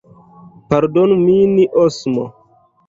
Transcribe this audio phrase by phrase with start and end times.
[0.71, 1.53] Pardonu min,
[1.87, 2.25] Osmo!